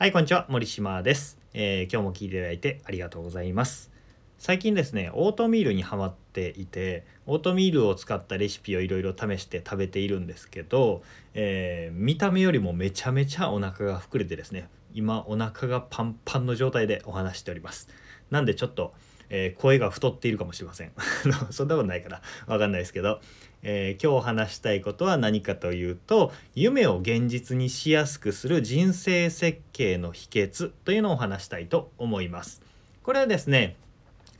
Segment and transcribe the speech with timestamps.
[0.00, 0.46] はい、こんにちは。
[0.48, 3.90] 森島です、えー今日も聞いていただいてありがとうございます。
[4.38, 11.02] 最近ですね、オートミールにハマっていて、オートミールを使ったレシピをいろいろ試して食べているんですけど、
[11.34, 17.90] えー見た目よりもめちゃめちゃお腹が膨れてですね、今お腹がパンパンの状態でお話しております。
[18.30, 18.94] なんでちょっと、
[19.28, 20.92] えー声が太っているかもしれません。
[21.52, 23.20] そんなことないからわかんないですけど、
[23.62, 32.62] えー今日話したいことは何かというと夢を現実にしやすくする人生設計の秘訣というのを話したいと思います。
[33.02, 33.76] これはですね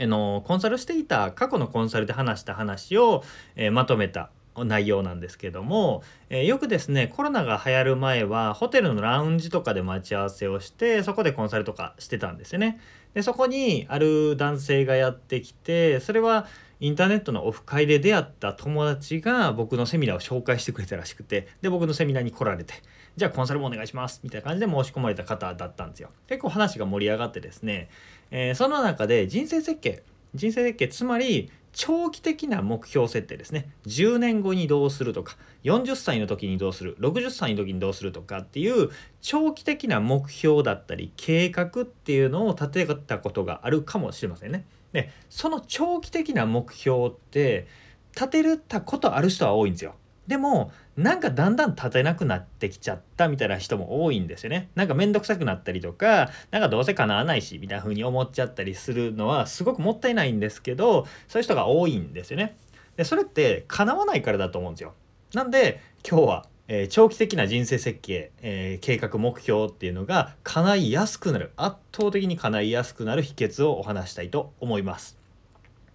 [0.00, 3.24] あのコンサルしていた過去のコンサルで話した話を、
[3.56, 4.30] えーまとめた
[4.64, 12.80] 内容なんですけども、えーよくですねコロナが流行る前はホテルのラウンジとかで待ち合わせをしてそこでコンサルとかしてたんですよね。
[13.14, 16.46] でそこにある男性がやってきてそれは
[16.80, 22.74] インターネットのオフ会で出会った友達が僕のセミナーを紹介してくれたらしくてで僕のセミナーに来られて
[23.16, 27.88] じゃあコンサルもお願いしますみたいな感じで申し込まれた方だったんですよ結構話が盛り上がってですね、
[28.30, 30.02] えーその中で人生設計
[30.34, 44.64] 人生設計つまり長期的な目標設定ですね10年後にどうするとか40歳の時にどうする60歳の時にどうするとかっていう長期的な目標だったり計画っていうのを立てたことがあるかもしれませんね。
[44.92, 47.66] でその長期的な目標って
[48.14, 49.94] 立てたことある人は多いんですよ。
[50.26, 54.68] でもなんかだんだん立てなくなってきちゃったみたいな人も多いんですよね。
[54.74, 62.56] なんか面倒くさくなったりとかなんかどうせ叶わないしみたいな風に思っちゃったりするのはすごくもったいないんですけどそういう人が多いんですよね。
[62.96, 64.94] でそれって叶わないからだと思うんですよ。
[65.34, 71.50] なんで今日は、えー長期的な人生設計、えー計画目標っていうのが叶いやすくなる。
[71.56, 75.18] 圧倒的に叶いやすくなる秘訣をお話したいと思います。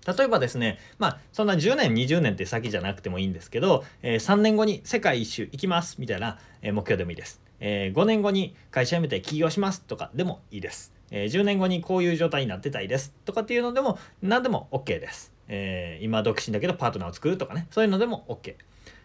[0.06, 13.14] 例えばですねまあそんな10年20年って先じゃなくてもいいんですけど、えー3年後に世界一周行きますみたいな、え目標でもいいです、え5年後に会社辞めて起業しますとかでもいいです、え10年後にこういう状態になってたいです。
[13.26, 17.68] とかっていうのでも何でも OK です、えー今独身だけどパートナーを作るとかね。
[17.70, 18.56] そういうのでも OK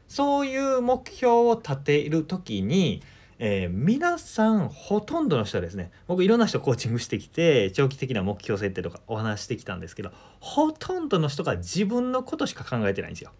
[0.08, 3.02] そういう目標を立てる時に、
[3.38, 10.10] えー皆さんほとんどの人はですね僕いろんな人コーチングしてきて長期的な目標設定とかお話してきたんですけど
[10.40, 13.30] ほとんどの人が自分のことしか考えてないんですよ。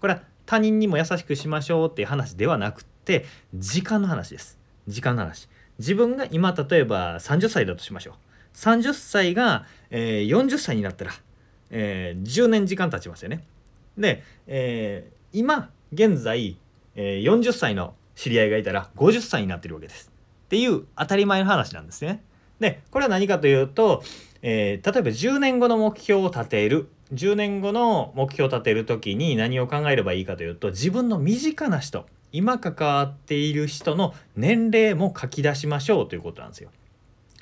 [0.00, 4.58] これは他人にも優しくしましょうっていう話ではなくて時間の話です。
[4.86, 5.48] 時間の話。
[5.78, 8.14] 自分が今例えば30歳だとしましょう。
[8.56, 11.12] 30歳が、えー40歳になったら、
[11.70, 13.44] えー10年時間経ちますよね。
[13.98, 16.56] で、えー今現在、
[16.94, 20.10] えー40歳の知り合いがいたら50歳になってるわけです。
[20.46, 22.22] っていう当たり前の話なんですね。
[22.60, 24.02] でこれは何かというと、
[24.42, 36.70] えー例えば10年後の目標を立てる10年後の目標を立てる時に何を考えればいいかというと自分の身近な人今関わっている人の年齢も書き出しましょうということなんですよ。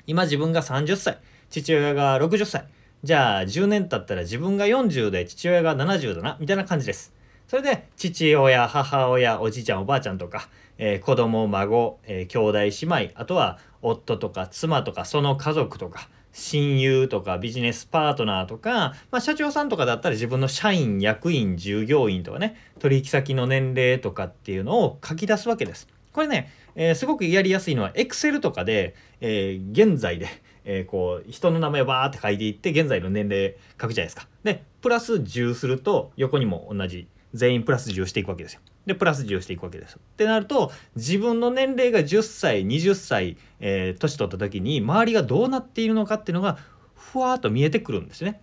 [0.05, 2.67] 今自分が30歳父親が60歳
[3.03, 7.13] じゃあ10年経ったら自分が40で父親が70だなみたいな感じです。
[7.47, 25.87] それで父親母親おじいちゃんおばあちゃんとか、えー子供孫、えー兄弟姉妹あとは夫とか妻とかその家族とか親友とかビジネスパートナーとか、まあ、社長さんとかだったら自分の社員役員従業員とかね取引先の年齢とかっていうのを書き出すわけです。
[26.11, 30.27] これね、えーすごくやりやすいのは Excel とかで、えー現在で、
[30.63, 34.27] えーこう人の名前をバーって書いていって現在の年齢書くじゃないですか。
[34.43, 38.61] でプラス10すると横にも同じ全員プラス10していくわけですよ。
[38.85, 39.95] でプラス10していくわけです。
[39.95, 46.57] ってなると自分の年齢が10歳20歳、えー年取った時に周りがどうなっているのかっていうのが
[46.95, 48.41] ふわっと見えてくるんですね。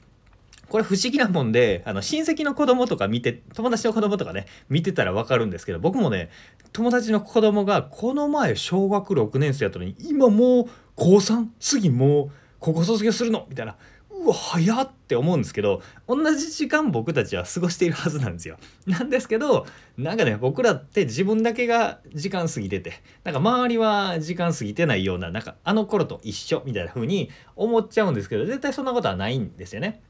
[0.68, 6.30] これ不思議なもんであの親戚の子供とか見て友達の子供とかね見てたら分かるんですけど僕もね
[6.72, 12.30] 友達の子供がこの前小学6年生やったのに今もう高3次もう
[12.60, 13.46] 高校卒業するの？
[13.48, 13.76] みたいな
[14.22, 18.58] うわ早って思うんですけど同じ時間僕たちは過ごしているはずなんですよ。
[18.86, 19.66] なんですけど
[19.97, 22.92] なんかね僕らって自分だけが時間過ぎてて
[23.25, 30.03] なんか周りは時間過ぎてないようななんかあの頃と一緒みたいな風に思っちゃうんですけど絶対そんなことはないんですよね。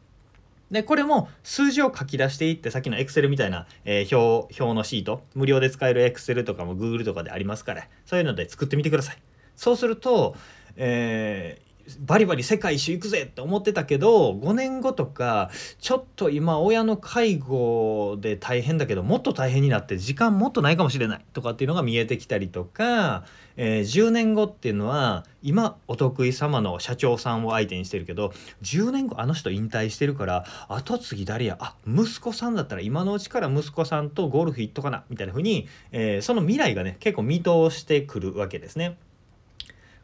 [0.72, 9.18] でこれも数字を書き出していってさっきの Excel みたいな、えー表表のシート無料で使える Excel とかも Google とかでありますからそういうので作ってみてください
[9.56, 10.36] そうすると、
[10.76, 11.69] えー
[12.00, 15.50] バリバリ世界一周行くぜって思ってたけど5年後とか
[15.80, 23.24] ちょっと今親の介護で大変だけどもっと大変になって時間もっとないかもしれないとかっていうのが見えてきたりとか、
[23.56, 28.32] えー10年後っていうのは今お得意様の社長さんを相手にしてるけど
[28.62, 38.98] 10年後あの人引退してるから後継ぎ誰やあ息子さんだったら今のうちから息子さんとゴルフ行っとかなみたいな風に、えーその未来がね結構見通してくるわけですね。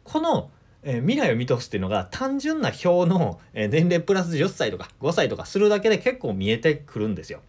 [0.02, 0.50] この
[0.88, 7.40] え未来を見通すっていうのが単純な表の、え年齢プラス10歳とか5歳とかするだけで結構見えてくるんですよ。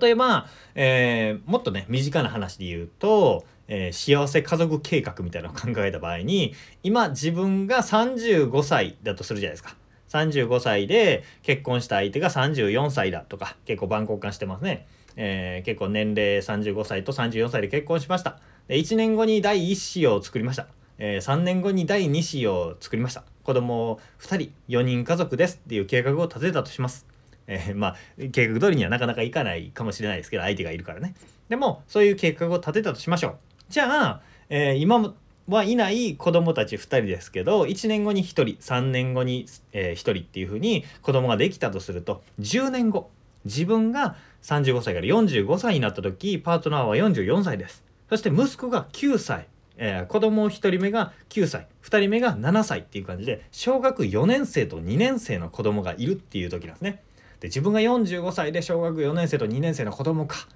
[0.00, 9.76] 例えば、えー、もっとね身近な話で言うと、えー、幸せ家族計画みたいなのを考えた場合に今自分が35歳だとするじゃないですか。
[10.08, 14.86] 35歳で結婚した相手が34歳だとか結構万国化してますね。
[15.16, 18.38] えー、結構年齢35歳と34歳で結婚しました。
[18.66, 20.68] で1年後に第1子を作りました。
[21.00, 23.24] えー、3年後に第2子を作りました。
[23.42, 27.10] 子供2人4人家族ですっていう計画を立てたとします。
[27.50, 27.96] えー、まあ
[28.32, 31.14] 計画通りにはなかなかいかないかもしれないですけど相手がいるからね
[31.48, 33.36] でもそういう計画を立てたとしましょう
[33.68, 35.14] じゃあ、えー、今
[35.48, 43.10] はいない子供たち2人ですけど1年後に1人3年後に、え、1人っていうふうに子供ができたとすると10年後
[43.44, 49.48] 自分が35歳から45歳になった時パートナーは44歳ですそして息子が9歳
[49.82, 57.02] えー、子供1人目が9歳2人目が7歳っていう感じで小学4年生と2年生の子供がいるっていう時なんですね。
[57.40, 60.46] で自分が45歳で小学4年生と2年生の子供か、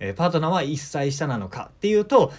[0.00, 2.32] えー、パートナーは1歳下なのかっていうと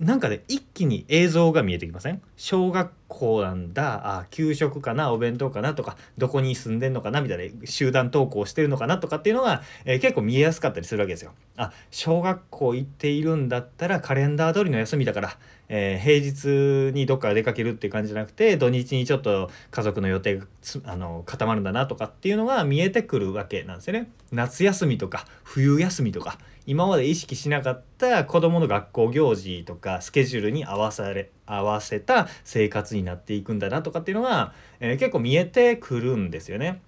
[0.00, 2.20] なんかね一気に映像が見えてきません？
[2.36, 11.32] 小学校なんだあ給食かなお弁当かなとかどこに住んでんのかなみたいな集団登校してるのかなとかっていうのが、えー、結構見えやすかったりするわけですよ。
[11.56, 15.38] あ小学校行っているんだったらカレンダー通りの休みだから
[15.68, 20.46] えー、平日にどっか出かけるっていう感じじゃなくて土日にちょっと家族の予定が
[20.84, 24.10] あの固まるんだなとかっていうのが見えてくるわけなんですよね。
[24.30, 36.80] 夏休みとか冬休みとか今まで意識しなかった子どもの学校行事とかスケジュールに合わされ合わせた生活になっていくんだなとかっていうのが、えー、結構見えてくるんですよね。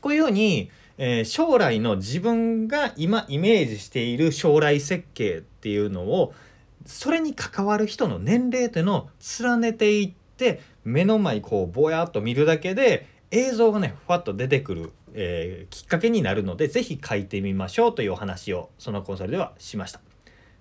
[0.00, 6.34] こういうふうにえー、将来の自分が今イメージしている将来設計っていうのを
[6.86, 9.08] それに関わる人の年齢っていうのを
[9.40, 20.00] 連ねていって目の前にこうぼやっと見るだけで映像がねふわっと出てくる、えー、きっかけになるので是非書いてみましょうというお話をそのコンサルではしました、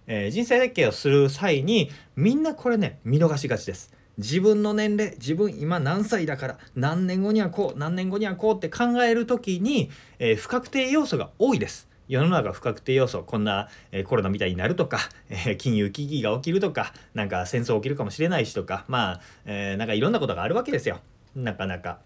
[0.07, 3.93] えー、人生設計をする際にみんなこれね見逃しがちです。
[4.17, 9.89] 自分の年齢自分今何歳だから何年後にはこう何年後にはこうって考える時に、
[10.19, 11.87] えー、不確定要素が多いです。
[12.07, 14.99] 世の中不確定要素こんな、えー、コロナみたいになるとか、
[15.29, 20.99] えー、金融危機が起きるとかなんか戦争起きるかもしれないしとかまあ、えー、なんかいろんなことがあるわけですよ。
[21.35, 21.99] なかなか。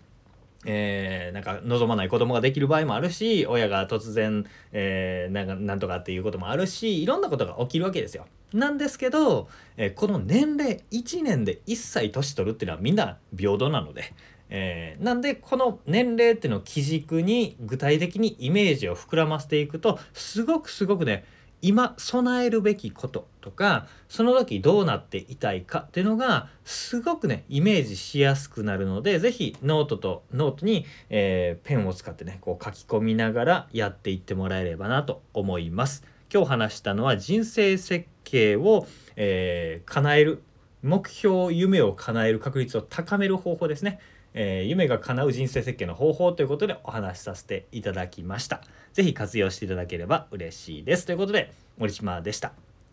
[0.65, 8.25] えー、なんか望まない子供ができる場合もあるし親が突然、えー、なんかなんとかっていうこともあるしいろんなことが起きるわけですよ。
[8.53, 9.47] なんですけど、
[9.77, 14.13] えー、この年齢1年で1歳年取るっていうのはみんな平等なので、
[14.49, 21.25] えー、なんでこの年齢っていうのを基軸に具体的にイメージを膨らませていくとすごくすごくね
[21.61, 36.03] 今備えるべきこととかその時どうなっていたいかっていうのがすごくねイメージしやすくなるので是非ノートとノートに、えー、ペンを使ってねこう書き込みながらやっていってもらえればなと思います。
[36.33, 40.43] 今日話したのは人生設計を、えー、叶える
[40.81, 43.99] 目標夢を叶える確率を高める方法ですね。
[44.37, 48.61] えー、夢が叶う人生設計の方法ということでお話しさせていただきました。
[48.93, 51.05] 是非活用していただければ嬉しいです。
[51.05, 52.51] ということで森島でした。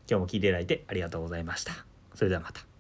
[0.08, 1.72] 今日も聞いていただいてありがとうございました。
[2.14, 2.71] それではまた。